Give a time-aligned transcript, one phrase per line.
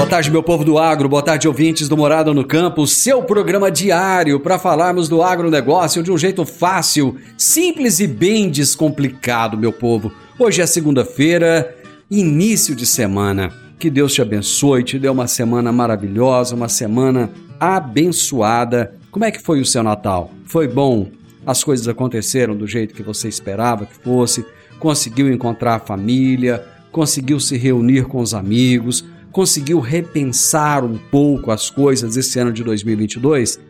[0.00, 3.70] Boa tarde, meu povo do agro, boa tarde, ouvintes do Morada no Campo, seu programa
[3.70, 10.10] diário para falarmos do agronegócio de um jeito fácil, simples e bem descomplicado, meu povo.
[10.38, 11.76] Hoje é segunda-feira,
[12.10, 13.52] início de semana.
[13.78, 18.94] Que Deus te abençoe, te dê uma semana maravilhosa, uma semana abençoada.
[19.10, 20.30] Como é que foi o seu Natal?
[20.46, 21.10] Foi bom?
[21.46, 24.46] As coisas aconteceram do jeito que você esperava que fosse?
[24.78, 26.64] Conseguiu encontrar a família?
[26.90, 29.04] Conseguiu se reunir com os amigos?
[29.32, 33.60] Conseguiu repensar um pouco as coisas esse ano de 2022?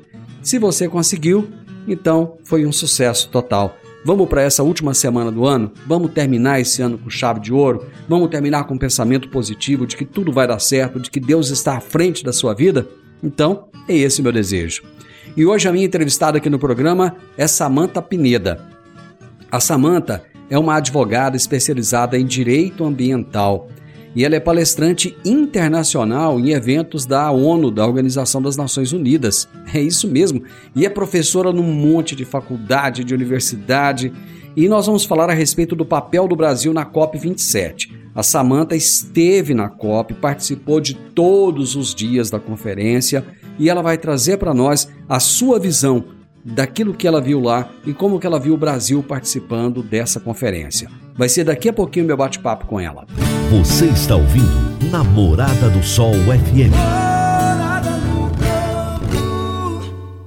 [0.43, 1.49] Se você conseguiu,
[1.87, 3.77] então foi um sucesso total.
[4.03, 5.71] Vamos para essa última semana do ano?
[5.87, 7.87] Vamos terminar esse ano com chave de ouro?
[8.09, 11.51] Vamos terminar com um pensamento positivo de que tudo vai dar certo, de que Deus
[11.51, 12.89] está à frente da sua vida?
[13.23, 14.83] Então, é esse meu desejo.
[15.37, 18.67] E hoje a minha entrevistada aqui no programa é Samanta Pineda.
[19.53, 23.69] A Samanta é uma advogada especializada em direito ambiental
[24.15, 29.49] e ela é palestrante internacional em eventos da ONU, da Organização das Nações Unidas.
[29.73, 30.43] É isso mesmo.
[30.75, 34.13] E é professora num monte de faculdade, de universidade.
[34.57, 37.93] E nós vamos falar a respeito do papel do Brasil na COP27.
[38.15, 43.25] A Samanta esteve na COP, participou de todos os dias da conferência
[43.59, 46.05] e ela vai trazer para nós a sua visão
[46.45, 50.91] daquilo que ela viu lá e como que ela viu o Brasil participando dessa conferência.
[51.15, 53.07] Vai ser daqui a pouquinho meu bate-papo com ela.
[53.51, 56.73] Você está ouvindo Namorada do Sol FM.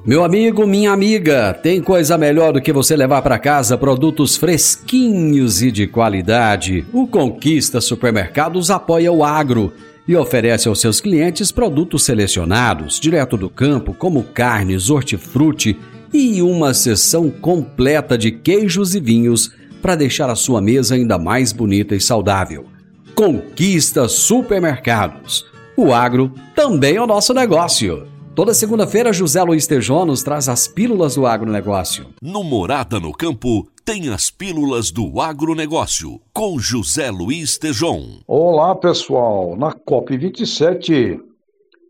[0.06, 5.62] Meu amigo, minha amiga, tem coisa melhor do que você levar para casa produtos fresquinhos
[5.62, 6.86] e de qualidade.
[6.92, 9.72] O Conquista Supermercados apoia o agro
[10.06, 15.80] e oferece aos seus clientes produtos selecionados, direto do campo, como carnes, hortifruti
[16.14, 19.50] e uma seção completa de queijos e vinhos
[19.82, 22.73] para deixar a sua mesa ainda mais bonita e saudável.
[23.16, 25.46] Conquista Supermercados.
[25.78, 28.08] O agro também é o nosso negócio.
[28.34, 32.08] Toda segunda-feira, José Luiz Tejon nos traz as pílulas do agronegócio.
[32.20, 38.22] No Morada no Campo, tem as pílulas do agronegócio, com José Luiz Tejon.
[38.26, 39.56] Olá, pessoal.
[39.56, 41.20] Na COP27,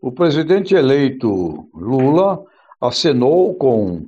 [0.02, 2.38] o presidente eleito Lula
[2.78, 4.04] acenou com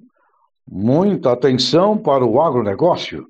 [0.70, 3.26] muita atenção para o agronegócio.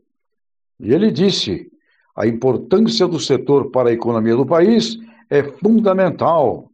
[0.80, 1.70] E ele disse
[2.16, 6.70] a importância do setor para a economia do país é fundamental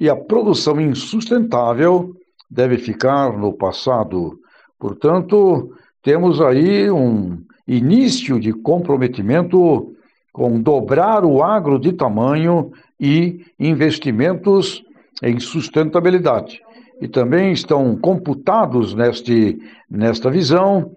[0.00, 2.14] e a produção insustentável
[2.50, 4.38] deve ficar no passado.
[4.78, 9.92] Portanto, temos aí um início de comprometimento
[10.32, 12.70] com dobrar o agro de tamanho
[13.00, 14.82] e investimentos
[15.22, 16.60] em sustentabilidade.
[17.00, 19.58] E também estão computados neste,
[19.90, 20.92] nesta visão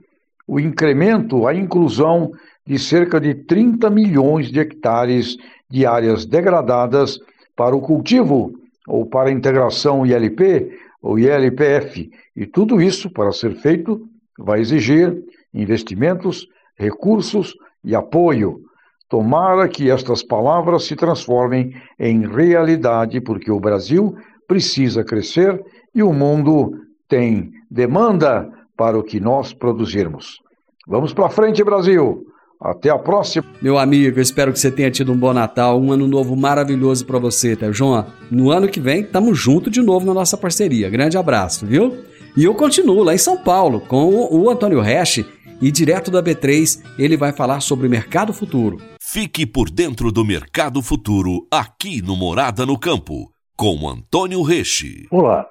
[0.47, 2.31] o incremento, a inclusão
[2.69, 5.37] de cerca de 30 milhões de hectares
[5.67, 7.19] de áreas degradadas
[7.55, 8.53] para o cultivo
[8.87, 10.71] ou para a integração ILP
[11.01, 12.11] ou ILPF.
[12.35, 14.07] E tudo isso, para ser feito,
[14.37, 15.17] vai exigir
[15.51, 18.61] investimentos, recursos e apoio.
[19.09, 24.15] Tomara que estas palavras se transformem em realidade, porque o Brasil
[24.47, 25.59] precisa crescer
[25.95, 26.71] e o mundo
[27.07, 30.39] tem demanda para o que nós produzirmos.
[30.87, 32.29] Vamos para frente, Brasil!
[32.61, 33.45] Até a próxima.
[33.61, 37.17] Meu amigo, espero que você tenha tido um bom Natal, um ano novo maravilhoso para
[37.17, 38.05] você, tá, João?
[38.29, 40.89] No ano que vem, tamo junto de novo na nossa parceria.
[40.89, 42.03] Grande abraço, viu?
[42.35, 45.25] E eu continuo lá em São Paulo com o Antônio Resch
[45.61, 48.77] e direto da B3 ele vai falar sobre mercado futuro.
[49.01, 55.05] Fique por dentro do mercado futuro aqui no Morada no Campo com Antônio Resch.
[55.11, 55.47] Olá.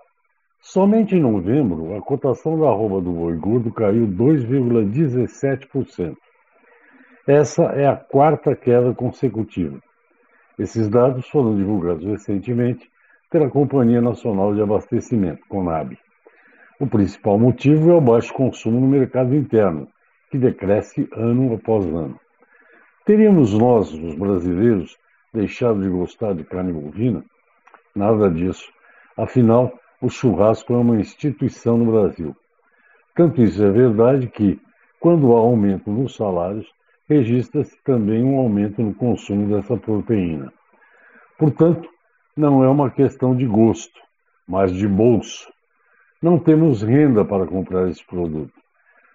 [0.63, 6.15] Somente em novembro, a cotação da arroba do boi gordo caiu 2,17%.
[7.29, 9.79] Essa é a quarta queda consecutiva.
[10.59, 12.91] Esses dados foram divulgados recentemente
[13.31, 15.99] pela Companhia Nacional de Abastecimento, CONAB.
[16.81, 19.87] O principal motivo é o baixo consumo no mercado interno,
[20.31, 22.19] que decresce ano após ano.
[23.05, 24.97] Teríamos nós, os brasileiros,
[25.31, 27.23] deixado de gostar de carne bovina?
[27.95, 28.73] Nada disso.
[29.19, 32.35] Afinal, o churrasco é uma instituição no Brasil.
[33.15, 34.59] Tanto isso é verdade que,
[34.99, 36.78] quando há aumento nos salários,
[37.09, 40.53] registra-se também um aumento no consumo dessa proteína.
[41.39, 41.89] Portanto,
[42.37, 43.99] não é uma questão de gosto,
[44.47, 45.49] mas de bolso.
[46.23, 48.53] Não temos renda para comprar esse produto.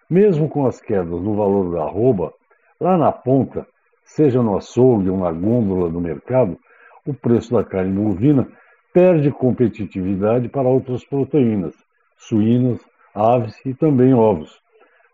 [0.09, 2.33] Mesmo com as quedas no valor da arroba,
[2.79, 3.65] lá na ponta,
[4.03, 6.57] seja no açougue ou na gôndola do mercado,
[7.05, 8.47] o preço da carne bovina
[8.93, 11.75] perde competitividade para outras proteínas,
[12.17, 12.79] suínas,
[13.13, 14.61] aves e também ovos.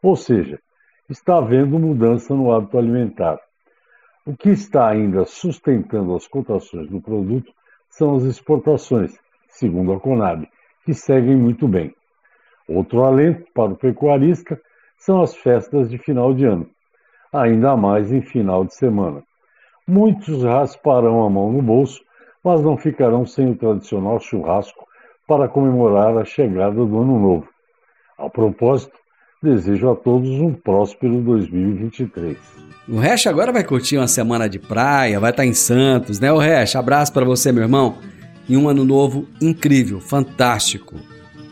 [0.02, 0.60] Ou seja,
[1.10, 3.40] está havendo mudança no hábito alimentar.
[4.26, 7.52] O que está ainda sustentando as cotações do produto
[7.90, 9.18] são as exportações,
[9.48, 10.48] segundo a Conab,
[10.86, 11.94] que seguem muito bem.
[12.68, 14.60] Outro alento para o pecuarista
[14.98, 16.70] são as festas de final de ano,
[17.34, 19.24] ainda mais em final de semana.
[19.88, 22.00] Muitos rasparão a mão no bolso,
[22.44, 24.86] mas não ficarão sem o tradicional churrasco
[25.28, 27.50] para comemorar a chegada do Ano Novo.
[28.18, 28.99] A propósito,
[29.42, 32.38] desejo a todos um próspero 2023.
[32.88, 36.38] O Resch agora vai curtir uma semana de praia, vai estar em Santos, né, o
[36.38, 36.76] Resch?
[36.76, 37.98] Abraço para você, meu irmão.
[38.48, 40.96] E um ano novo incrível, fantástico.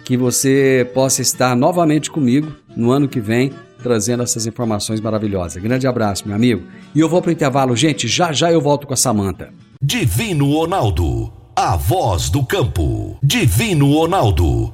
[0.03, 3.53] Que você possa estar novamente comigo no ano que vem,
[3.83, 5.61] trazendo essas informações maravilhosas.
[5.61, 6.63] Grande abraço, meu amigo.
[6.95, 8.07] E eu vou para o intervalo, gente.
[8.07, 9.53] Já já eu volto com a Samanta.
[9.79, 13.19] Divino Ronaldo, a voz do campo.
[13.21, 14.73] Divino Ronaldo,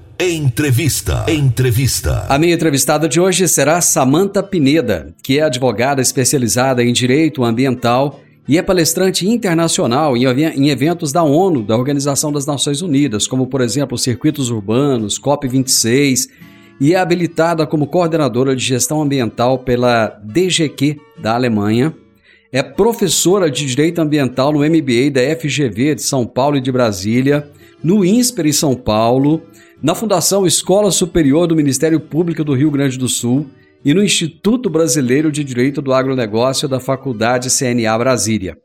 [0.23, 1.25] Entrevista.
[1.27, 2.27] Entrevista.
[2.29, 8.19] A minha entrevistada de hoje será Samanta Pineda, que é advogada especializada em direito ambiental
[8.47, 13.61] e é palestrante internacional em eventos da ONU, da Organização das Nações Unidas, como por
[13.61, 16.29] exemplo Circuitos Urbanos, COP26,
[16.79, 21.95] e é habilitada como coordenadora de gestão ambiental pela DGQ da Alemanha.
[22.51, 27.49] É professora de Direito Ambiental no MBA da FGV de São Paulo e de Brasília,
[27.83, 29.41] no INSPER em São Paulo
[29.81, 33.47] na Fundação Escola Superior do Ministério Público do Rio Grande do Sul
[33.83, 38.57] e no Instituto Brasileiro de Direito do Agronegócio da Faculdade CNA Brasília.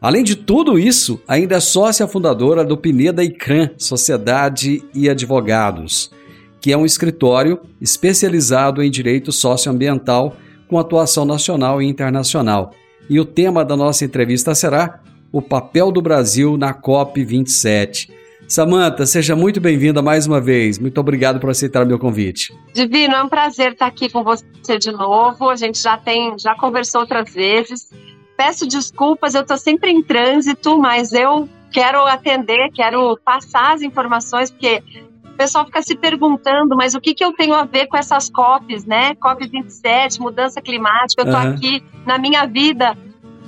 [0.00, 6.10] Além de tudo isso, ainda é sócia fundadora do Pineda ICRAN, Sociedade e Advogados,
[6.58, 10.36] que é um escritório especializado em direito socioambiental
[10.66, 12.72] com atuação nacional e internacional.
[13.10, 15.00] E o tema da nossa entrevista será
[15.30, 18.21] o papel do Brasil na COP 27.
[18.52, 20.78] Samanta, seja muito bem-vinda mais uma vez.
[20.78, 22.54] Muito obrigado por aceitar o meu convite.
[22.74, 25.48] Divino, é um prazer estar aqui com você de novo.
[25.48, 27.90] A gente já tem, já conversou outras vezes.
[28.36, 34.50] Peço desculpas, eu estou sempre em trânsito, mas eu quero atender, quero passar as informações,
[34.50, 34.82] porque
[35.24, 38.28] o pessoal fica se perguntando, mas o que, que eu tenho a ver com essas
[38.28, 39.14] COPs, né?
[39.14, 41.54] COP 27, mudança climática, eu estou uhum.
[41.54, 42.98] aqui na minha vida.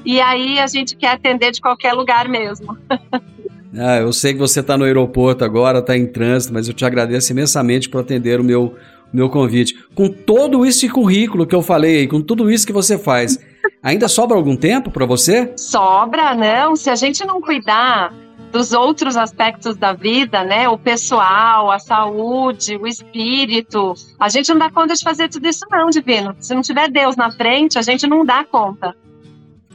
[0.02, 2.78] E aí a gente quer atender de qualquer lugar mesmo.
[3.76, 6.84] Ah, eu sei que você está no aeroporto agora, está em trânsito, mas eu te
[6.84, 8.74] agradeço imensamente por atender o meu,
[9.12, 9.76] meu convite.
[9.94, 13.38] Com todo esse currículo que eu falei, com tudo isso que você faz,
[13.82, 15.52] ainda sobra algum tempo para você?
[15.56, 16.76] Sobra, não.
[16.76, 18.12] Se a gente não cuidar
[18.54, 20.68] dos outros aspectos da vida, né?
[20.68, 23.94] O pessoal, a saúde, o espírito.
[24.20, 26.36] A gente não dá conta de fazer tudo isso, não, Divino.
[26.38, 28.94] Se não tiver Deus na frente, a gente não dá conta.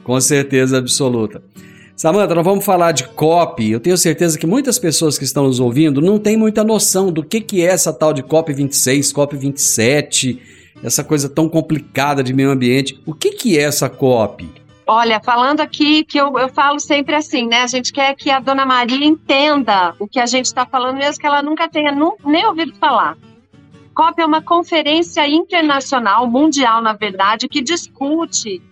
[0.02, 1.42] Com certeza absoluta.
[2.00, 3.70] Samanta, nós vamos falar de COP.
[3.70, 7.22] Eu tenho certeza que muitas pessoas que estão nos ouvindo não têm muita noção do
[7.22, 12.32] que, que é essa tal de COP 26, COP 27, essa coisa tão complicada de
[12.32, 12.98] meio ambiente.
[13.04, 14.48] O que, que é essa COP?
[14.86, 17.58] Olha, falando aqui, que eu, eu falo sempre assim, né?
[17.58, 21.20] A gente quer que a dona Maria entenda o que a gente está falando, mesmo
[21.20, 23.18] que ela nunca tenha nem ouvido falar.
[23.94, 28.62] COP é uma conferência internacional, mundial, na verdade, que discute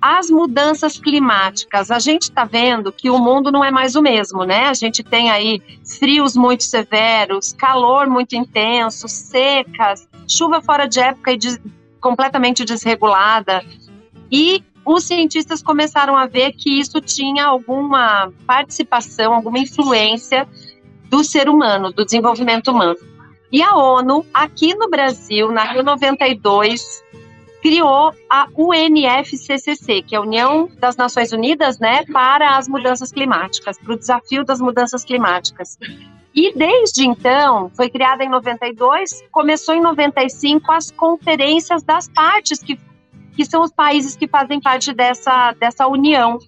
[0.00, 1.90] as mudanças climáticas.
[1.90, 4.66] A gente está vendo que o mundo não é mais o mesmo, né?
[4.66, 5.60] A gente tem aí
[5.98, 11.38] frios muito severos, calor muito intenso, secas, chuva fora de época e
[12.00, 13.62] completamente desregulada.
[14.32, 20.48] E os cientistas começaram a ver que isso tinha alguma participação, alguma influência
[21.10, 22.96] do ser humano, do desenvolvimento humano.
[23.52, 27.02] E a ONU, aqui no Brasil, na Rio 92,
[27.60, 33.78] criou a UNFCCC, que é a União das Nações Unidas, né, para as mudanças climáticas,
[33.78, 35.78] para o desafio das mudanças climáticas.
[36.34, 42.78] E desde então, foi criada em 92, começou em 95 as conferências das partes, que,
[43.36, 46.38] que são os países que fazem parte dessa, dessa união.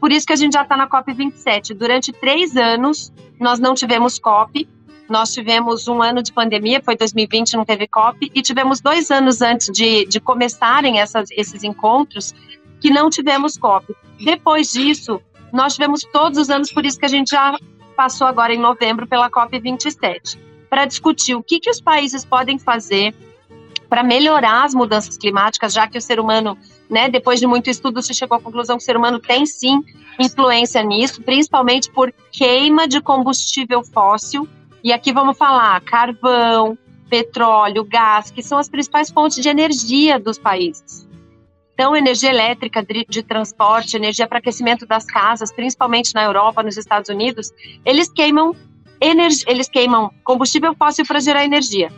[0.00, 1.74] Por isso que a gente já está na COP27.
[1.74, 4.66] Durante três anos, nós não tivemos COP,
[5.10, 9.42] nós tivemos um ano de pandemia, foi 2020, não teve COP, e tivemos dois anos
[9.42, 12.32] antes de, de começarem essas, esses encontros
[12.80, 13.92] que não tivemos COP.
[14.24, 15.20] Depois disso,
[15.52, 17.58] nós tivemos todos os anos, por isso que a gente já
[17.96, 20.38] passou agora em novembro pela COP 27,
[20.70, 23.12] para discutir o que, que os países podem fazer
[23.88, 26.56] para melhorar as mudanças climáticas, já que o ser humano,
[26.88, 29.82] né, depois de muito estudo, se chegou à conclusão que o ser humano tem sim
[30.20, 34.48] influência nisso, principalmente por queima de combustível fóssil
[34.82, 36.76] e aqui vamos falar carvão,
[37.08, 41.08] petróleo, gás, que são as principais fontes de energia dos países.
[41.74, 47.08] Então, energia elétrica de, transporte, energia para aquecimento das casas, principalmente na Europa, nos Estados
[47.08, 47.52] Unidos,
[47.84, 48.54] eles queimam
[49.00, 51.90] eles queimam combustível fóssil para gerar energia.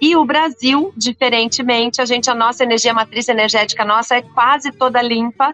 [0.00, 5.02] E o Brasil, diferentemente, a gente a nossa energia matriz energética nossa é quase toda
[5.02, 5.52] limpa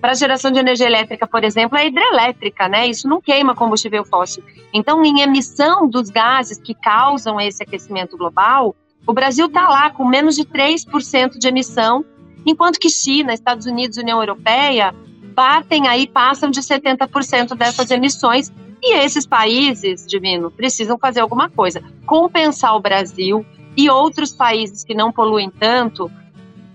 [0.00, 2.86] para geração de energia elétrica, por exemplo, é hidrelétrica, né?
[2.86, 4.44] Isso não queima combustível fóssil.
[4.72, 8.76] Então, em emissão dos gases que causam esse aquecimento global,
[9.06, 12.04] o Brasil está lá com menos de 3% de emissão,
[12.46, 14.94] enquanto que China, Estados Unidos União Europeia
[15.34, 18.52] batem aí, passam de 70% dessas emissões.
[18.82, 21.82] E esses países, Divino, precisam fazer alguma coisa.
[22.06, 23.44] Compensar o Brasil
[23.76, 26.10] e outros países que não poluem tanto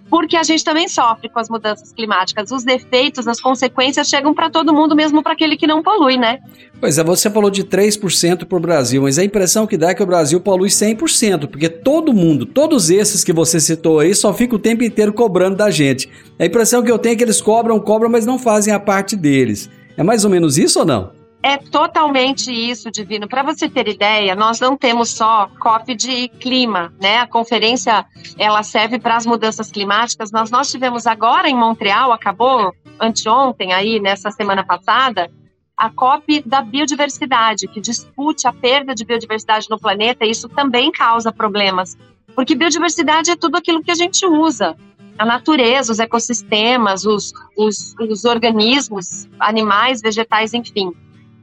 [0.10, 2.52] porque a gente também sofre com as mudanças climáticas.
[2.52, 6.40] Os defeitos, as consequências chegam para todo mundo, mesmo para aquele que não polui, né?
[6.80, 9.94] Pois é, você falou de 3% para o Brasil, mas a impressão que dá é
[9.94, 14.34] que o Brasil polui 100%, porque todo mundo, todos esses que você citou aí, só
[14.34, 16.10] fica o tempo inteiro cobrando da gente.
[16.38, 19.16] A impressão que eu tenho é que eles cobram, cobram, mas não fazem a parte
[19.16, 19.70] deles.
[19.96, 21.23] É mais ou menos isso ou não?
[21.46, 23.28] É totalmente isso, Divino.
[23.28, 27.18] Para você ter ideia, nós não temos só COP de clima, né?
[27.18, 28.06] A conferência
[28.40, 30.32] ela serve para as mudanças climáticas.
[30.32, 35.30] Nós, nós tivemos agora em Montreal, acabou anteontem aí, nessa semana passada,
[35.76, 40.94] a COP da biodiversidade, que discute a perda de biodiversidade no planeta, e isso também
[40.94, 41.98] causa problemas.
[42.34, 44.78] Porque biodiversidade é tudo aquilo que a gente usa.
[45.18, 50.94] A natureza, os ecossistemas, os, os, os organismos, animais, vegetais, enfim.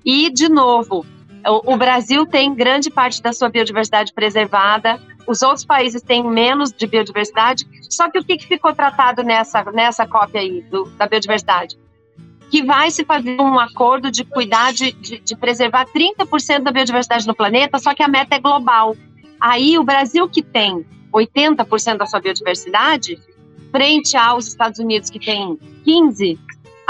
[0.05, 1.05] E, de novo,
[1.47, 6.87] o, Brasil tem grande parte da sua biodiversidade preservada, os outros países têm menos de
[6.87, 11.79] biodiversidade, só que o que, ficou tratado nessa, nessa cópia aí do, da biodiversidade?
[12.51, 17.27] Que vai se fazer um acordo de cuidar de, de, de preservar 30% da biodiversidade
[17.27, 18.97] no planeta, só que a meta é global.
[19.41, 23.19] Aí o Brasil que tem 80% da sua biodiversidade,
[23.71, 26.39] frente aos Estados Unidos que tem 15,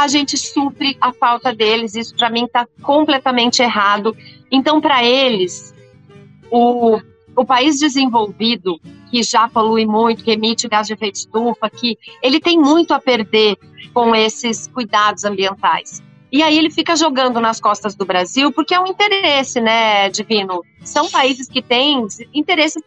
[0.03, 1.95] a gente supre a falta deles.
[1.95, 4.17] Isso para mim está completamente errado.
[4.51, 5.75] Então, para eles,
[6.51, 7.01] o,
[7.37, 8.81] o país desenvolvido
[9.11, 13.01] que já polui muito, que emite gás de efeito estufa, que ele tem muito a
[13.01, 13.57] perder
[13.93, 16.03] com esses cuidados ambientais.
[16.33, 20.63] E aí ele fica jogando nas costas do Brasil, porque é um interesse, né, Divino?
[20.85, 22.83] São países que têm interesses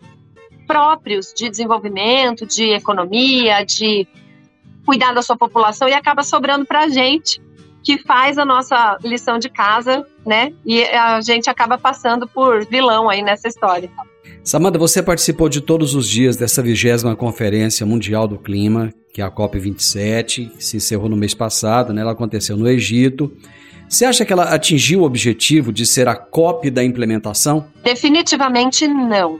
[0.65, 4.07] próprios de desenvolvimento, de economia, de
[4.85, 7.41] cuidar da sua população e acaba sobrando para a gente
[7.83, 10.53] que faz a nossa lição de casa, né?
[10.65, 13.91] E a gente acaba passando por vilão aí nessa história.
[14.41, 19.25] Samanta, você participou de todos os dias dessa vigésima Conferência Mundial do Clima, que é
[19.25, 22.01] a COP27, que se encerrou no mês passado, né?
[22.01, 23.31] Ela aconteceu no Egito.
[23.87, 27.67] Você acha que ela atingiu o objetivo de ser a COP da implementação?
[27.83, 29.39] Definitivamente não.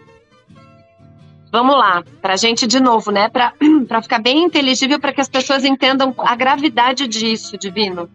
[1.54, 3.30] Vamos lá, para a gente de novo, né?
[3.30, 3.54] Para
[4.02, 8.10] ficar bem inteligível, para que as pessoas entendam a gravidade disso, Divino.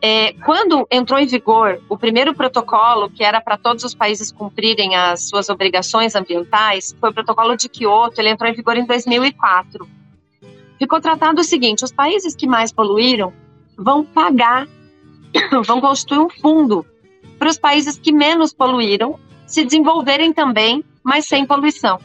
[0.00, 4.96] É, quando entrou em vigor o primeiro protocolo, que era para todos os países cumprirem
[4.96, 9.86] as suas obrigações ambientais, foi o protocolo de Kyoto, ele entrou em vigor em 2004.
[10.78, 13.30] Ficou tratado o seguinte: os países que mais poluíram
[13.76, 14.66] vão pagar,
[15.66, 16.86] vão constituir um fundo
[17.38, 22.00] para os países que menos poluíram se desenvolverem também, mas sem poluição.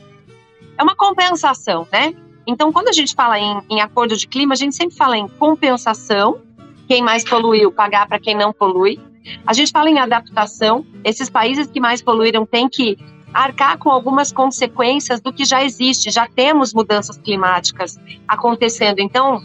[0.79, 2.15] É uma compensação, né?
[2.47, 5.27] Então, quando a gente fala em, em acordo de clima, a gente sempre fala em
[5.27, 6.41] compensação,
[6.87, 8.97] quem mais poluiu pagar para quem não polui.
[9.45, 12.97] A gente fala em adaptação, esses países que mais poluíram têm que
[13.33, 18.99] arcar com algumas consequências do que já existe, já temos mudanças climáticas acontecendo.
[18.99, 19.43] Então,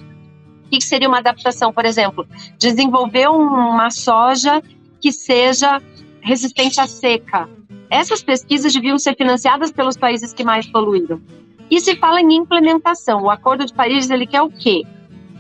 [0.64, 1.72] o que seria uma adaptação?
[1.72, 2.26] Por exemplo,
[2.58, 4.62] desenvolver uma soja
[5.00, 5.82] que seja
[6.22, 7.48] resistente à seca.
[7.94, 11.22] Essas pesquisas deviam ser financiadas pelos países que mais poluíram.
[11.70, 13.22] E se fala em implementação.
[13.22, 14.82] O Acordo de Paris ele quer o quê?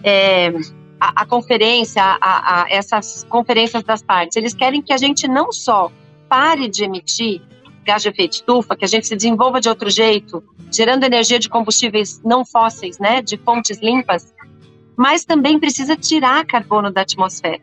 [0.04, 0.52] É,
[1.00, 5.50] a, a, conferência, a, a, essas conferências das partes, eles querem que a gente não
[5.50, 5.90] só
[6.28, 7.42] pare de emitir
[7.84, 10.40] gás de efeito estufa, que a gente se desenvolva de outro jeito,
[10.72, 14.32] gerando energia de combustíveis não fósseis, né, de fontes limpas,
[14.96, 17.60] mas também precisa tirar carbono da atmosfera.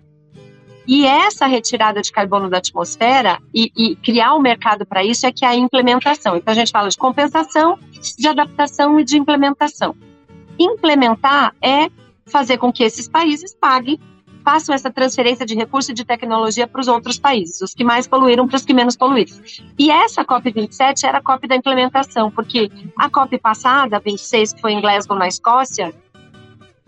[0.88, 5.32] E essa retirada de carbono da atmosfera e, e criar um mercado para isso é
[5.32, 6.36] que é a implementação.
[6.36, 7.78] Então a gente fala de compensação,
[8.18, 9.96] de adaptação e de implementação.
[10.60, 11.90] Implementar é
[12.26, 14.00] fazer com que esses países paguem
[14.44, 18.08] façam essa transferência de recurso e de tecnologia para os outros países, os que mais
[18.08, 19.36] poluíram para os que menos poluíram.
[19.78, 24.74] E essa COP27 era a COP da implementação, porque a COP passada, 26, que foi
[24.74, 25.94] em Glasgow, na Escócia,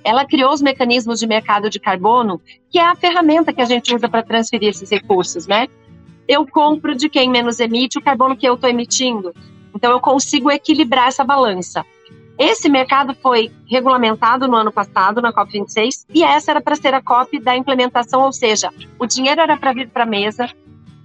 [0.04, 3.96] ela criou os mecanismos de mercado de carbono, que é a ferramenta que a gente
[3.96, 5.68] usa para transferir esses recursos, né?
[6.28, 9.34] Eu compro de quem menos emite o carbono que eu estou emitindo.
[9.76, 11.86] Então eu consigo equilibrar essa balança.
[12.38, 17.02] Esse mercado foi regulamentado no ano passado, na COP26, e essa era para ser a
[17.02, 20.50] COP da implementação, ou seja, o dinheiro era para vir para a mesa.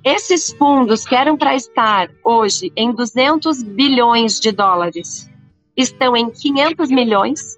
[0.03, 5.29] Esses fundos que eram para estar hoje em 200 bilhões de dólares
[5.77, 7.58] estão em 500 milhões.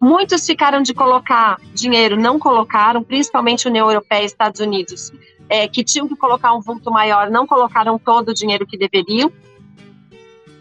[0.00, 5.12] Muitos ficaram de colocar dinheiro, não colocaram, principalmente União Europeia e Estados Unidos,
[5.46, 9.30] é, que tinham que colocar um vulto maior, não colocaram todo o dinheiro que deveriam.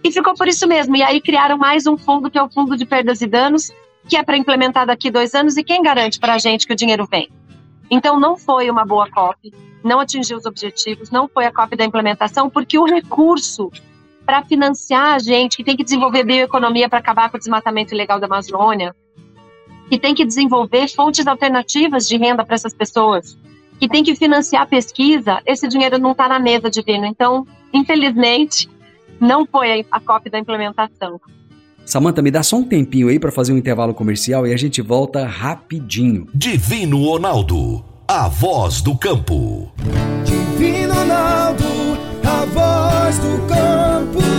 [0.04, 0.96] E ficou por isso mesmo.
[0.98, 3.72] E aí criaram mais um fundo, que é o Fundo de Perdas e Danos,
[4.10, 5.56] que é para implementar daqui dois anos.
[5.56, 7.30] E quem garante para a gente que o dinheiro vem?
[7.90, 11.86] Então, não foi uma boa COP, não atingiu os objetivos, não foi a COP da
[11.86, 13.72] implementação, porque o recurso
[14.26, 18.20] para financiar a gente, que tem que desenvolver bioeconomia para acabar com o desmatamento ilegal
[18.20, 18.96] da Amazônia,
[19.90, 23.38] que tem que desenvolver fontes alternativas de renda para essas pessoas,
[23.80, 27.06] que tem que financiar pesquisa, esse dinheiro não está na mesa divino.
[27.06, 28.70] Então, infelizmente,
[29.20, 31.20] não foi a cópia da implementação.
[31.86, 34.80] Samanta, me dá só um tempinho aí para fazer um intervalo comercial e a gente
[34.82, 36.28] volta rapidinho.
[36.36, 39.72] Divino Ronaldo, a voz do campo.
[40.24, 41.66] Divino Ronaldo,
[42.24, 44.39] a voz do campo.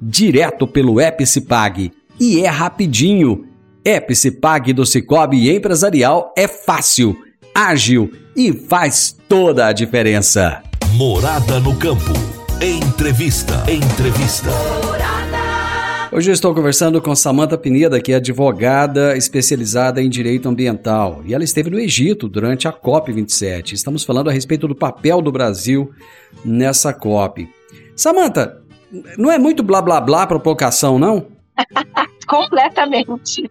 [0.00, 1.92] direto pelo app Cipag.
[2.18, 3.46] E é rapidinho.
[3.84, 7.16] App Cipag do Cicobi Empresarial é fácil
[7.56, 10.62] ágil e faz toda a diferença.
[10.92, 12.12] Morada no campo.
[12.60, 13.64] Entrevista.
[13.70, 14.50] Entrevista.
[16.12, 21.22] Hoje eu estou conversando com Samantha Pineda, que é advogada especializada em direito ambiental.
[21.24, 23.72] E ela esteve no Egito durante a COP27.
[23.72, 25.90] Estamos falando a respeito do papel do Brasil
[26.44, 27.48] nessa COP.
[27.94, 28.62] Samantha,
[29.18, 31.26] não é muito blá blá blá provocação, não?
[32.26, 33.50] completamente.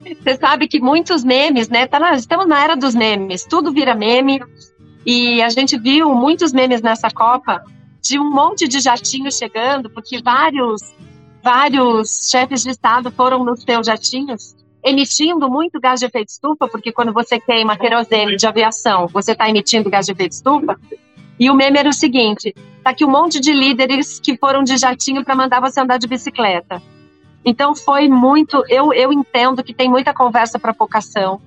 [0.00, 1.86] Você sabe que muitos memes, né?
[1.86, 4.40] Tá na, estamos na era dos memes, tudo vira meme.
[5.06, 7.62] E a gente viu muitos memes nessa Copa
[8.02, 10.82] de um monte de jatinhos chegando, porque vários,
[11.42, 16.92] vários chefes de Estado foram nos seus jatinhos emitindo muito gás de efeito estufa, porque
[16.92, 20.78] quando você queima querosene de aviação, você está emitindo gás de efeito estufa.
[21.38, 24.76] E o meme era o seguinte: tá aqui um monte de líderes que foram de
[24.76, 26.82] jatinho para mandar você andar de bicicleta.
[27.44, 28.64] Então foi muito.
[28.68, 31.40] Eu, eu entendo que tem muita conversa para vocação.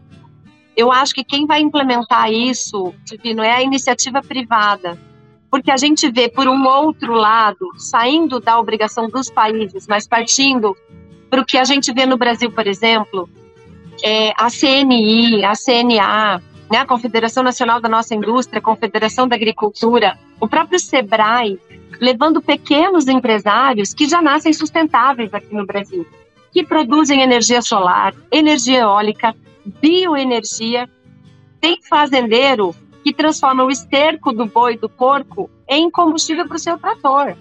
[0.75, 4.97] Eu acho que quem vai implementar isso, Divino, é a iniciativa privada.
[5.49, 10.77] Porque a gente vê, por um outro lado, saindo da obrigação dos países, mas partindo
[11.29, 13.29] para o que a gente vê no Brasil, por exemplo,
[14.01, 19.35] é, a CNI, a CNA, né, a Confederação Nacional da Nossa Indústria, a Confederação da
[19.35, 21.59] Agricultura, o próprio SEBRAE,
[21.99, 26.07] levando pequenos empresários que já nascem sustentáveis aqui no Brasil,
[26.49, 30.89] que produzem energia solar, energia eólica, bioenergia.
[31.59, 36.77] Tem fazendeiro que transforma o esterco do boi, do porco, em combustível para o seu
[36.77, 37.35] trator.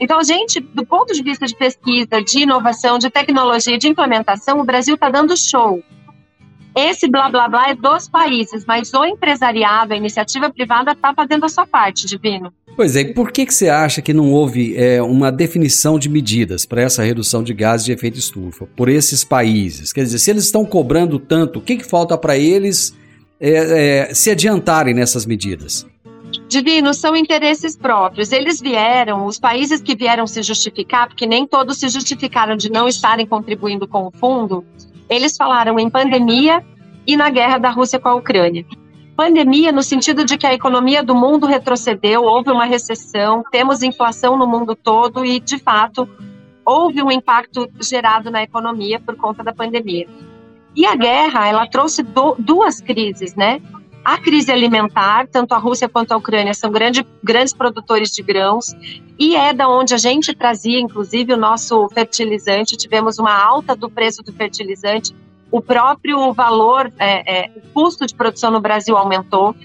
[0.00, 4.64] Então, gente, do ponto de vista de pesquisa, de inovação, de tecnologia, de implementação, o
[4.64, 5.82] Brasil está dando show.
[6.76, 11.46] Esse blá blá blá é dos países, mas o empresariado, a iniciativa privada está fazendo
[11.46, 12.52] a sua parte, Divino.
[12.76, 16.10] Pois é, e por que, que você acha que não houve é, uma definição de
[16.10, 19.90] medidas para essa redução de gases de efeito estufa por esses países?
[19.90, 22.94] Quer dizer, se eles estão cobrando tanto, o que, que falta para eles
[23.40, 25.86] é, é, se adiantarem nessas medidas?
[26.46, 28.30] Divino, são interesses próprios.
[28.32, 32.86] Eles vieram, os países que vieram se justificar, porque nem todos se justificaram de não
[32.86, 34.62] estarem contribuindo com o fundo,
[35.08, 36.64] eles falaram em pandemia
[37.06, 38.64] e na guerra da Rússia com a Ucrânia.
[39.16, 44.36] Pandemia no sentido de que a economia do mundo retrocedeu, houve uma recessão, temos inflação
[44.36, 46.06] no mundo todo e, de fato,
[46.64, 50.06] houve um impacto gerado na economia por conta da pandemia.
[50.74, 53.62] E a guerra, ela trouxe do, duas crises, né?
[54.06, 58.66] A crise alimentar, tanto a Rússia quanto a Ucrânia são grande, grandes produtores de grãos,
[59.18, 62.76] e é da onde a gente trazia, inclusive, o nosso fertilizante.
[62.76, 65.12] Tivemos uma alta do preço do fertilizante
[65.50, 69.56] o próprio valor, é, é, o custo de produção no Brasil aumentou.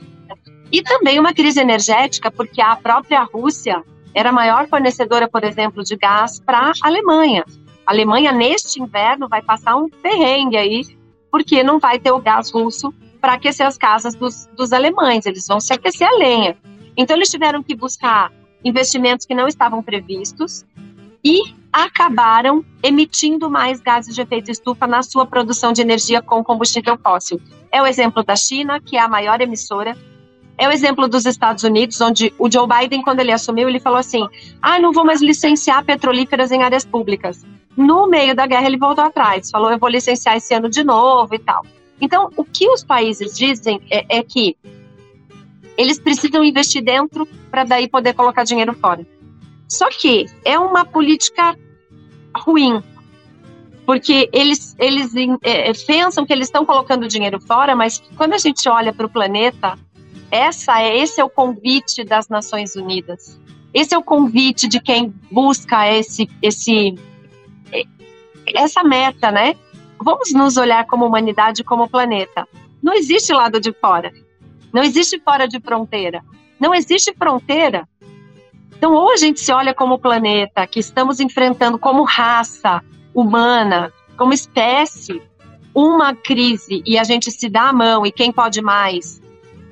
[0.71, 5.83] E também uma crise energética, porque a própria Rússia era a maior fornecedora, por exemplo,
[5.83, 7.45] de gás para a Alemanha.
[7.85, 10.81] A Alemanha, neste inverno, vai passar um perrengue aí,
[11.29, 15.45] porque não vai ter o gás russo para aquecer as casas dos, dos alemães, eles
[15.47, 16.57] vão se aquecer a lenha.
[16.97, 18.31] Então, eles tiveram que buscar
[18.65, 20.65] investimentos que não estavam previstos
[21.23, 26.97] e acabaram emitindo mais gases de efeito estufa na sua produção de energia com combustível
[26.97, 27.39] fóssil.
[27.71, 29.95] É o exemplo da China, que é a maior emissora.
[30.57, 33.99] É o exemplo dos Estados Unidos, onde o Joe Biden, quando ele assumiu, ele falou
[33.99, 34.27] assim:
[34.61, 37.45] ah, não vou mais licenciar petrolíferas em áreas públicas.
[37.77, 41.33] No meio da guerra, ele voltou atrás, falou: eu vou licenciar esse ano de novo
[41.33, 41.65] e tal.
[42.01, 44.57] Então, o que os países dizem é, é que
[45.77, 49.05] eles precisam investir dentro para daí poder colocar dinheiro fora.
[49.67, 51.57] Só que é uma política
[52.35, 52.83] ruim,
[53.85, 58.37] porque eles, eles é, é, pensam que eles estão colocando dinheiro fora, mas quando a
[58.37, 59.77] gente olha para o planeta,
[60.29, 63.39] essa é, esse é o convite das Nações Unidas.
[63.73, 66.95] Esse é o convite de quem busca esse, esse,
[68.53, 69.55] essa meta, né?
[70.01, 72.47] Vamos nos olhar como humanidade, como planeta.
[72.81, 74.11] Não existe lado de fora.
[74.73, 76.23] Não existe fora de fronteira.
[76.59, 77.87] Não existe fronteira
[78.81, 82.81] então, ou a gente se olha como planeta, que estamos enfrentando como raça
[83.13, 85.21] humana, como espécie,
[85.71, 89.21] uma crise e a gente se dá a mão e quem pode mais?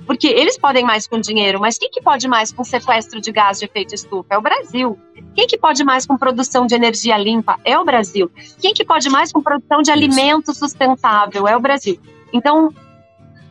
[0.10, 3.60] Porque eles podem mais com dinheiro, mas quem que pode mais com sequestro de gás
[3.60, 4.26] de efeito estufa?
[4.32, 4.98] É o Brasil.
[5.36, 7.60] Quem que pode mais com produção de energia limpa?
[7.64, 8.32] É o Brasil.
[8.60, 11.48] Quem que pode mais com produção de alimento sustentável?
[11.48, 12.00] É o Brasil.
[12.34, 12.74] Então,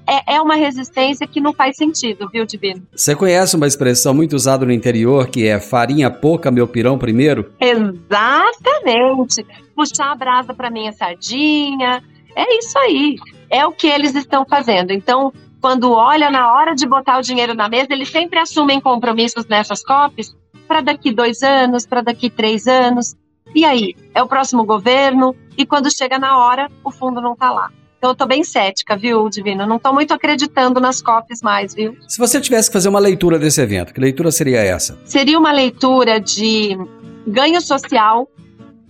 [0.05, 2.83] é, é uma resistência que não faz sentido, viu, Divino?
[2.92, 7.53] Você conhece uma expressão muito usada no interior que é farinha pouca, meu pirão primeiro?
[7.61, 9.47] Exatamente.
[9.77, 12.03] Puxar a brasa para minha sardinha.
[12.35, 13.14] É isso aí.
[13.49, 14.90] É o que eles estão fazendo.
[14.90, 19.47] Então, quando olha na hora de botar o dinheiro na mesa, eles sempre assumem compromissos
[19.47, 23.16] nessas COPs para daqui dois anos, para daqui três anos.
[23.55, 23.97] E aí?
[24.14, 27.71] É o próximo governo, e quando chega na hora, o fundo não está lá.
[27.99, 29.66] Então eu tô bem cética, viu, Divino?
[29.66, 31.97] Não tô muito acreditando nas COPs mais, viu?
[32.07, 34.97] Se você tivesse que fazer uma leitura desse evento, que leitura seria essa?
[35.05, 36.79] Seria uma leitura de
[37.27, 38.29] ganho social.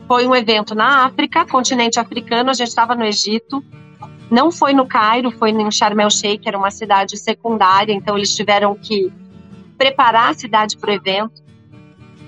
[0.07, 3.65] Foi um evento na África, continente africano, a gente estava no Egito.
[4.31, 8.35] Não foi no Cairo, foi em Sharm el Sheikh, era uma cidade secundária, então eles
[8.35, 9.11] tiveram que
[9.77, 11.43] preparar a cidade para o evento.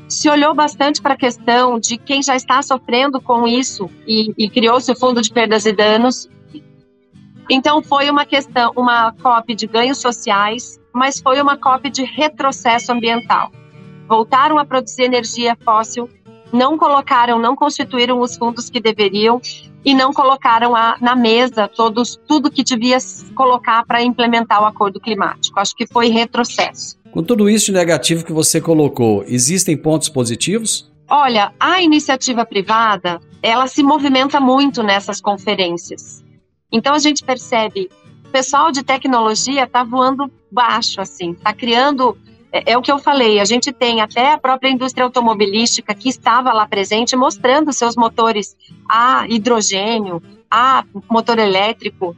[0.08, 4.48] Se olhou bastante para a questão de quem já está sofrendo com isso e, e
[4.48, 6.28] criou-se o Fundo de Perdas e Danos
[7.50, 12.92] então foi uma questão, uma COP de ganhos sociais, mas foi uma COP de retrocesso
[12.92, 13.50] ambiental.
[14.08, 16.08] Voltaram a produzir energia fóssil,
[16.52, 19.40] não colocaram, não constituíram os fundos que deveriam
[19.84, 22.98] e não colocaram a, na mesa todos, tudo que devia
[23.34, 25.58] colocar para implementar o acordo climático.
[25.58, 26.98] Acho que foi retrocesso.
[27.10, 30.90] Com tudo isso de negativo que você colocou, existem pontos positivos?
[31.08, 36.24] Olha, a iniciativa privada, ela se movimenta muito nessas conferências.
[36.70, 37.90] Então a gente percebe,
[38.26, 42.16] o pessoal de tecnologia está voando baixo, assim, está criando.
[42.52, 46.08] É, é, o que eu falei, a gente tem até a própria indústria automobilística que
[46.08, 48.56] estava lá presente mostrando seus motores
[48.88, 52.16] a hidrogênio, a motor elétrico,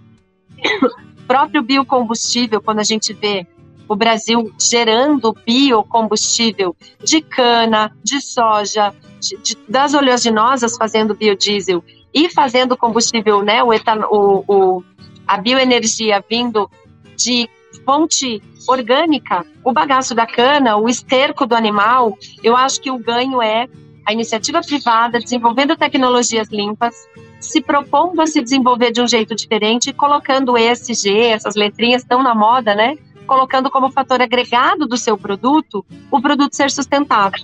[1.28, 3.46] próprio biocombustível, quando a gente vê
[3.88, 12.30] o Brasil gerando biocombustível de cana, de soja, de, de, das oleaginosas fazendo biodiesel e
[12.30, 14.84] fazendo combustível, né, o, etan o, o,
[15.26, 16.70] a bioenergia vindo
[17.16, 17.48] de
[17.84, 23.40] fonte orgânica, o bagaço da cana, o esterco do animal, eu acho que o ganho
[23.42, 23.68] é
[24.06, 26.94] a iniciativa privada desenvolvendo tecnologias limpas,
[27.40, 32.34] se propondo a se desenvolver de um jeito diferente colocando ESG, essas letrinhas estão na
[32.34, 32.96] moda, né?
[33.26, 37.40] Colocando como fator agregado do seu produto o produto ser sustentável.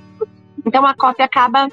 [0.64, 1.68] Então a COP acaba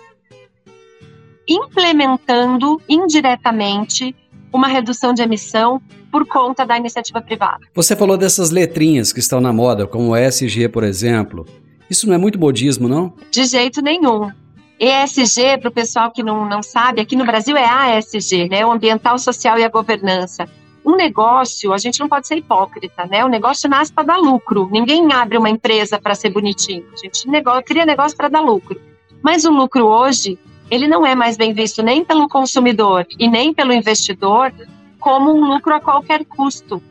[1.47, 4.15] implementando indiretamente
[4.55, 7.59] uma redução de emissão por conta da iniciativa privada.
[7.73, 11.45] Você falou dessas letrinhas que estão na moda, como ESG, por exemplo.
[11.89, 13.13] Isso não é muito modismo, não?
[13.29, 14.31] De jeito nenhum.
[14.79, 18.65] ESG, para o pessoal que não, não sabe, aqui no Brasil é ASG, né?
[18.65, 20.47] O ambiental, social e a governança.
[20.85, 23.25] Um negócio, a gente não pode ser hipócrita, né?
[23.25, 24.69] O negócio nasce para dar lucro.
[24.71, 26.85] Ninguém abre uma empresa para ser bonitinho.
[26.93, 28.79] A gente negócio, cria negócio para dar lucro.
[29.23, 30.37] Mas o lucro hoje,
[30.69, 34.53] ele não é mais bem visto nem pelo consumidor e nem pelo investidor
[34.99, 36.81] como um lucro a qualquer custo.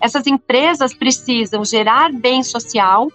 [0.00, 3.10] Essas empresas precisam gerar bem social,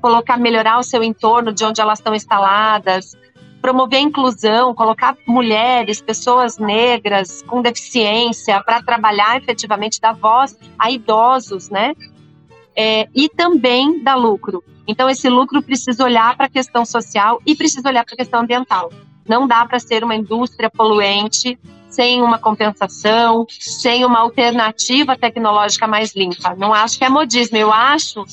[0.00, 3.16] colocar, melhorar o seu entorno de onde elas estão instaladas,
[3.60, 10.90] promover a inclusão, colocar mulheres, pessoas negras com deficiência para trabalhar efetivamente, dar voz a
[10.90, 11.94] idosos, né?
[12.76, 14.62] É, e também dar lucro.
[14.86, 18.40] Então, esse lucro precisa olhar para a questão social e precisa olhar para a questão
[18.40, 18.90] ambiental.
[19.28, 26.14] Não dá para ser uma indústria poluente sem uma compensação, sem uma alternativa tecnológica mais
[26.14, 26.54] limpa.
[26.56, 28.24] Não acho que é modismo, eu acho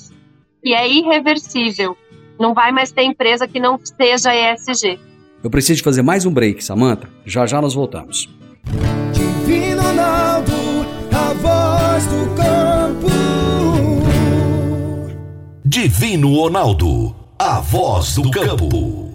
[0.62, 1.98] que é irreversível.
[2.40, 5.00] Não vai mais ter empresa que não seja ESG.
[5.44, 7.10] Eu preciso fazer mais um break, Samantha.
[7.26, 8.30] Já já nós voltamos.
[9.14, 10.54] Divino Ronaldo,
[11.12, 13.08] a voz do campo.
[15.64, 19.14] Divino Ronaldo, a voz do campo.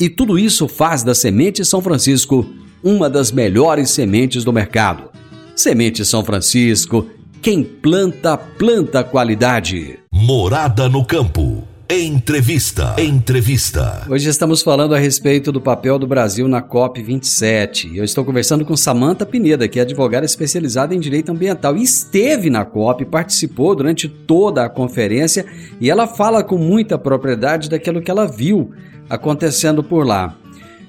[0.00, 2.46] E tudo isso faz da Semente São Francisco
[2.82, 5.10] uma das melhores sementes do mercado.
[5.54, 7.06] Semente São Francisco,
[7.40, 9.98] quem planta, planta qualidade.
[10.12, 11.71] Morada no campo.
[11.94, 12.96] Entrevista.
[12.98, 14.06] Entrevista.
[14.08, 17.94] Hoje estamos falando a respeito do papel do Brasil na COP 27.
[17.94, 22.64] Eu estou conversando com Samanta Pineda, que é advogada especializada em direito ambiental esteve na
[22.64, 25.44] COP, participou durante toda a conferência
[25.78, 28.72] e ela fala com muita propriedade daquilo que ela viu
[29.10, 30.34] acontecendo por lá.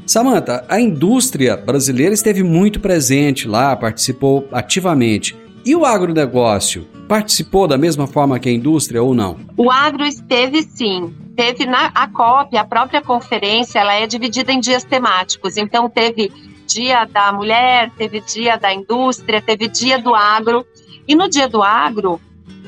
[0.06, 5.43] Samanta, a indústria brasileira esteve muito presente lá, participou ativamente.
[5.66, 9.40] E o agronegócio participou da mesma forma que a indústria ou não?
[9.56, 11.16] O agro esteve sim.
[11.38, 15.56] Teve na a COP, a própria conferência, ela é dividida em dias temáticos.
[15.56, 16.30] Então teve
[16.68, 20.66] dia da mulher, teve dia da indústria, teve dia do agro.
[21.08, 22.20] E no dia do agro,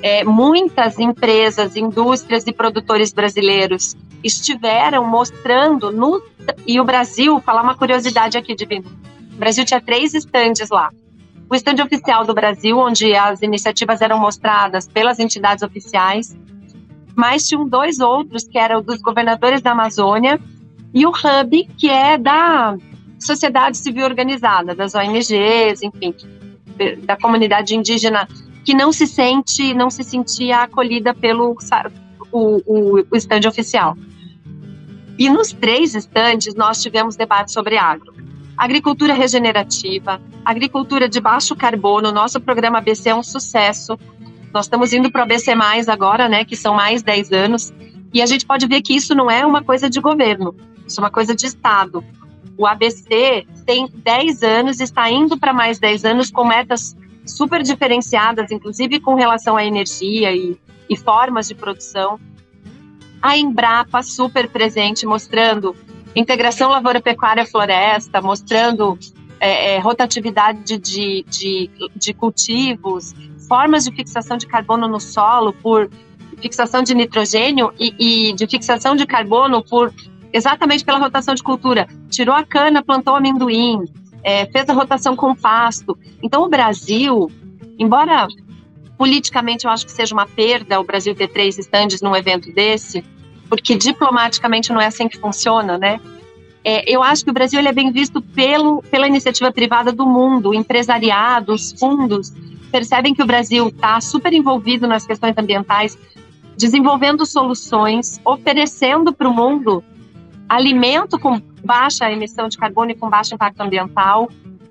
[0.01, 6.23] é, muitas empresas, indústrias e produtores brasileiros estiveram mostrando no
[6.65, 8.89] e o Brasil, falar uma curiosidade aqui, Divino.
[9.33, 10.91] O Brasil tinha três estandes lá
[11.49, 16.35] o estande oficial do Brasil, onde as iniciativas eram mostradas pelas entidades oficiais,
[17.15, 20.39] mas tinham dois outros, que eram dos governadores da Amazônia,
[20.93, 22.75] e o Hub, que é da
[23.19, 26.15] sociedade civil organizada, das ONGs, enfim,
[27.03, 28.27] da comunidade indígena,
[28.63, 31.55] que não se sente, não se sentia acolhida pelo
[32.31, 33.95] o, o, o estande oficial.
[35.17, 38.15] E nos três estandes nós tivemos debate sobre agro
[38.57, 42.11] agricultura regenerativa, agricultura de baixo carbono.
[42.11, 43.97] Nosso programa ABC é um sucesso.
[44.53, 47.73] Nós estamos indo para o ABC Mais agora, né, que são mais 10 anos,
[48.13, 50.55] e a gente pode ver que isso não é uma coisa de governo,
[50.87, 52.03] isso é uma coisa de Estado.
[52.57, 58.51] O ABC tem 10 anos, está indo para mais 10 anos com metas super diferenciadas,
[58.51, 60.57] inclusive com relação à energia e,
[60.89, 62.17] e formas de produção.
[63.21, 65.75] A Embrapa super presente, mostrando
[66.15, 68.97] integração lavoura-pecuária-floresta, mostrando
[69.39, 73.13] é, é, rotatividade de, de, de, cultivos,
[73.47, 75.89] formas de fixação de carbono no solo por
[76.41, 79.93] fixação de nitrogênio e, e, de fixação de carbono por
[80.31, 81.87] exatamente pela rotação de cultura.
[82.09, 83.85] Tirou a cana, plantou amendoim,
[84.23, 85.97] é, fez a rotação com pasto.
[86.21, 87.31] Então o Brasil,
[87.77, 88.27] embora
[88.97, 93.03] politicamente eu acho que seja uma perda o Brasil ter três estandes num evento desse,
[93.49, 95.99] porque diplomaticamente não é assim que funciona, né?
[96.63, 100.05] É, eu acho que o Brasil ele é bem visto pelo, pela iniciativa privada do
[100.05, 102.33] mundo, empresariados, fundos,
[102.71, 105.97] percebem que o Brasil está super envolvido nas questões ambientais,
[106.57, 109.83] desenvolvendo soluções, oferecendo para o mundo
[110.49, 114.29] alimento com baixa emissão de carbono e com baixo impacto ambiental,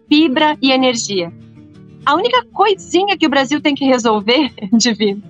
[0.09, 1.33] fibra e energia.
[2.05, 5.23] A única coisinha que o Brasil tem que resolver, Divino,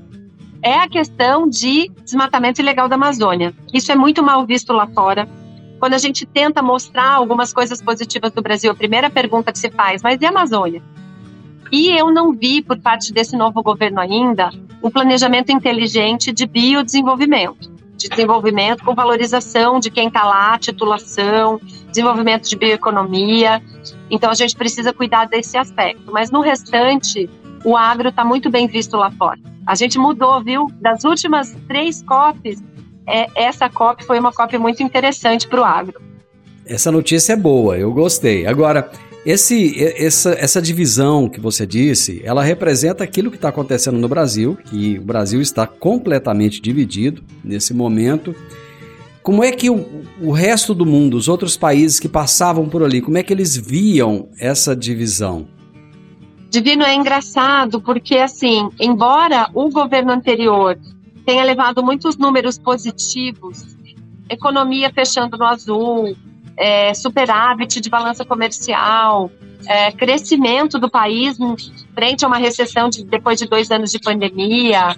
[0.64, 3.54] é a questão de desmatamento ilegal da Amazônia.
[3.70, 5.28] Isso é muito mal visto lá fora.
[5.78, 9.70] Quando a gente tenta mostrar algumas coisas positivas do Brasil, a primeira pergunta que se
[9.70, 10.82] faz, mas e a Amazônia?
[11.70, 14.50] E eu não vi, por parte desse novo governo ainda,
[14.82, 17.70] um planejamento inteligente de biodesenvolvimento.
[17.98, 23.62] De desenvolvimento com valorização de quem está lá, titulação, desenvolvimento de bioeconomia.
[24.10, 26.10] Então a gente precisa cuidar desse aspecto.
[26.10, 27.28] Mas no restante,
[27.62, 29.38] o agro está muito bem visto lá fora.
[29.66, 30.66] A gente mudou, viu?
[30.80, 32.62] Das últimas três COPs,
[33.06, 36.00] é, essa COP foi uma COP muito interessante para o agro.
[36.66, 38.46] Essa notícia é boa, eu gostei.
[38.46, 38.90] Agora,
[39.24, 44.56] esse, essa, essa divisão que você disse, ela representa aquilo que está acontecendo no Brasil,
[44.66, 48.34] que o Brasil está completamente dividido nesse momento.
[49.22, 53.00] Como é que o, o resto do mundo, os outros países que passavam por ali,
[53.00, 55.46] como é que eles viam essa divisão?
[56.54, 60.78] Divino é engraçado porque, assim, embora o governo anterior
[61.26, 63.76] tenha levado muitos números positivos,
[64.30, 66.16] economia fechando no azul,
[66.56, 69.32] é, superávit de balança comercial,
[69.66, 71.36] é, crescimento do país
[71.92, 74.96] frente a uma recessão de, depois de dois anos de pandemia.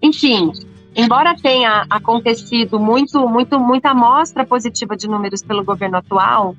[0.00, 0.50] Enfim,
[0.96, 6.56] embora tenha acontecido muito, muito, muita amostra positiva de números pelo governo atual,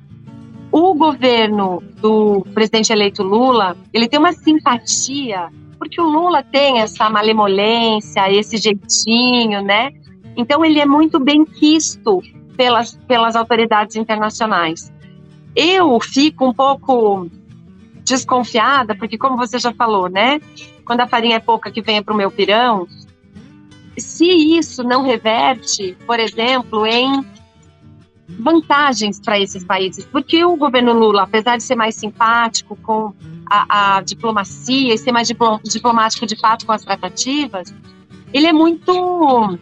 [0.78, 7.08] o governo do presidente eleito Lula, ele tem uma simpatia, porque o Lula tem essa
[7.08, 9.90] malemolência, esse jeitinho, né?
[10.36, 12.20] Então ele é muito bem quisto
[12.58, 14.92] pelas, pelas autoridades internacionais.
[15.54, 17.26] Eu fico um pouco
[18.04, 20.42] desconfiada, porque como você já falou, né?
[20.84, 22.86] Quando a farinha é pouca que venha para o meu pirão,
[23.96, 27.24] se isso não reverte, por exemplo, em
[28.28, 33.12] vantagens para esses países, porque o governo Lula, apesar de ser mais simpático com
[33.48, 35.28] a, a diplomacia e ser mais
[35.64, 37.72] diplomático de fato com as tratativas,
[38.32, 39.58] ele é muito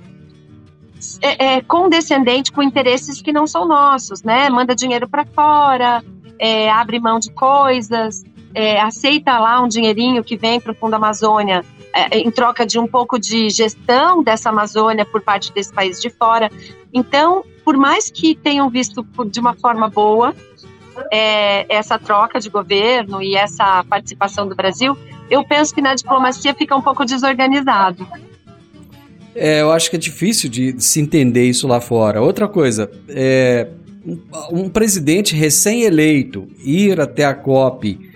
[1.20, 4.48] é, é, condescendente com interesses que não são nossos, né?
[4.48, 6.03] Manda dinheiro para fora,
[6.38, 10.94] é, abre mão de coisas, é, aceita lá um dinheirinho que vem para o Fundo
[10.94, 16.00] Amazônia é, em troca de um pouco de gestão dessa Amazônia por parte desse país
[16.00, 16.50] de fora.
[16.92, 20.34] Então, por mais que tenham visto de uma forma boa
[21.10, 24.96] é, essa troca de governo e essa participação do Brasil,
[25.30, 28.06] eu penso que na diplomacia fica um pouco desorganizado.
[29.34, 32.22] É, eu acho que é difícil de se entender isso lá fora.
[32.22, 33.68] Outra coisa, é,
[34.06, 34.18] um,
[34.52, 38.13] um presidente recém-eleito ir até a COP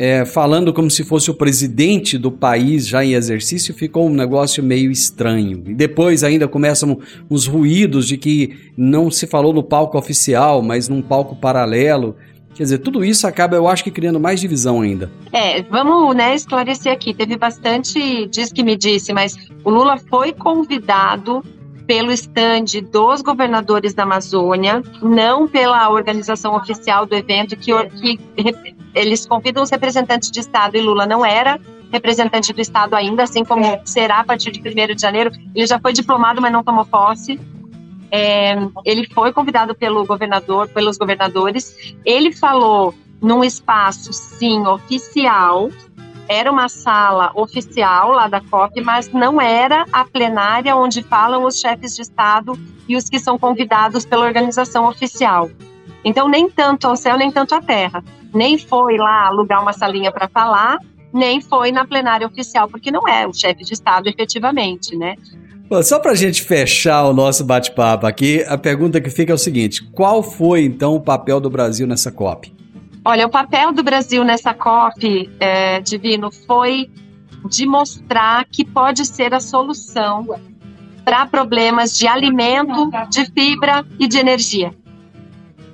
[0.00, 4.62] é, falando como se fosse o presidente do país já em exercício, ficou um negócio
[4.62, 5.64] meio estranho.
[5.66, 10.88] E depois ainda começam uns ruídos de que não se falou no palco oficial, mas
[10.88, 12.14] num palco paralelo.
[12.54, 15.10] Quer dizer, tudo isso acaba, eu acho que criando mais divisão ainda.
[15.32, 17.12] É, vamos né, esclarecer aqui.
[17.12, 21.42] Teve bastante diz que me disse, mas o Lula foi convidado
[21.88, 29.26] pelo estande dos governadores da Amazônia, não pela organização oficial do evento, que, que eles
[29.26, 33.62] convidam os representantes de Estado e Lula não era representante do Estado ainda, assim como
[33.84, 35.30] será a partir de 1 de janeiro.
[35.54, 37.40] Ele já foi diplomado, mas não tomou posse.
[38.10, 41.94] É, ele foi convidado pelo governador, pelos governadores.
[42.04, 45.70] Ele falou num espaço, sim, oficial.
[46.28, 51.58] Era uma sala oficial lá da COP, mas não era a plenária onde falam os
[51.58, 55.50] chefes de Estado e os que são convidados pela organização oficial.
[56.04, 58.02] Então, nem tanto ao céu, nem tanto à terra.
[58.32, 60.78] Nem foi lá alugar uma salinha para falar,
[61.12, 65.14] nem foi na plenária oficial, porque não é o chefe de Estado efetivamente, né?
[65.68, 69.34] Bom, só para a gente fechar o nosso bate-papo aqui, a pergunta que fica é
[69.34, 72.54] o seguinte: qual foi então o papel do Brasil nessa COP?
[73.04, 76.90] Olha, o papel do Brasil nessa COP, é, Divino, foi
[77.48, 80.26] de mostrar que pode ser a solução
[81.04, 84.74] para problemas de alimento, de fibra e de energia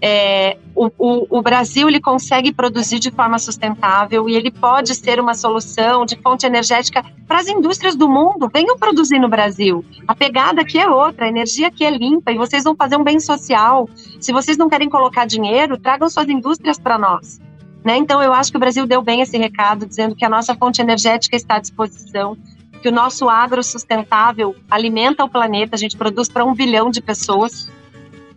[0.06, 5.18] é, o, o, o, Brasil ele consegue produzir de forma sustentável e ele pode ser
[5.18, 8.50] uma solução de fonte energética para as indústrias do mundo.
[8.52, 9.82] Venham produzir no Brasil.
[10.06, 13.02] A pegada aqui é outra, a energia aqui é limpa e vocês vão fazer um
[13.02, 13.88] bem social.
[14.20, 17.40] Se vocês não querem colocar dinheiro, tragam suas indústrias para nós.
[17.82, 17.96] Né?
[17.96, 20.82] Então, eu acho que o Brasil deu bem esse recado, dizendo que a nossa fonte
[20.82, 22.36] energética está à disposição,
[22.82, 27.00] que o nosso agro sustentável alimenta o planeta, a gente produz para um bilhão de
[27.00, 27.72] pessoas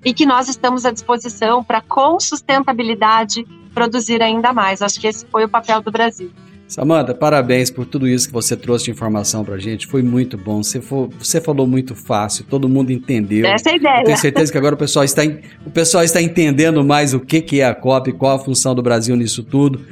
[0.08, 4.82] e que nós estamos à disposição para, com sustentabilidade, produzir ainda mais.
[4.82, 6.32] Acho que esse foi o papel do Brasil.
[6.66, 9.86] Samanta, parabéns por tudo isso que você trouxe de informação pra gente.
[9.86, 10.64] Foi muito bom.
[10.64, 13.46] Você, for, você falou muito fácil, todo mundo entendeu.
[13.46, 14.00] Essa é a ideia.
[14.00, 15.24] Eu tenho certeza que agora o pessoal está,
[15.66, 18.82] o pessoal está entendendo mais o que, que é a COP, qual a função do
[18.82, 19.86] Brasil nisso tudo.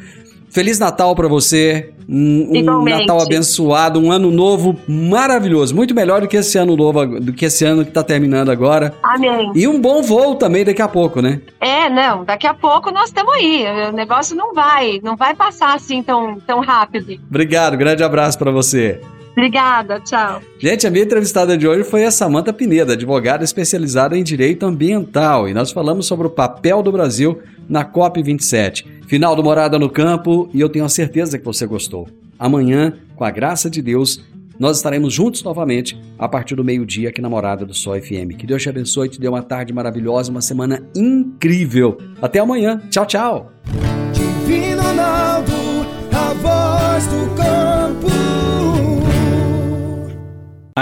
[0.55, 1.89] Feliz Natal para você.
[2.07, 7.19] Um, um Natal abençoado, um ano novo maravilhoso, muito melhor do que esse ano novo,
[7.19, 8.93] do que esse ano que tá terminando agora.
[9.03, 9.51] Amém.
[9.53, 11.41] E um bom voo também daqui a pouco, né?
[11.59, 13.65] É, não, daqui a pouco nós estamos aí.
[13.89, 17.19] O negócio não vai, não vai passar assim tão, tão rápido.
[17.29, 19.01] Obrigado, grande abraço para você.
[19.33, 20.41] Obrigada, tchau.
[20.57, 25.49] Gente, a minha entrevistada de hoje foi a Samanta Pineda, advogada especializada em direito ambiental,
[25.49, 28.85] e nós falamos sobre o papel do Brasil na COP27.
[29.07, 32.07] Final do Morada no Campo, e eu tenho a certeza que você gostou.
[32.37, 34.23] Amanhã, com a graça de Deus,
[34.59, 38.37] nós estaremos juntos novamente a partir do meio-dia aqui na Morada do Sol FM.
[38.37, 41.97] Que Deus te abençoe, te dê uma tarde maravilhosa, uma semana incrível.
[42.21, 42.81] Até amanhã.
[42.89, 43.51] Tchau, tchau.